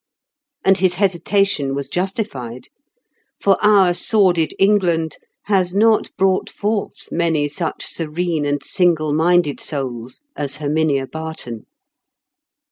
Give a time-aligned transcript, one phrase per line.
[0.65, 2.69] And his hesitation was justified;
[3.39, 10.21] for our sordid England has not brought forth many such serene and single minded souls
[10.35, 11.67] as Herminia Barton.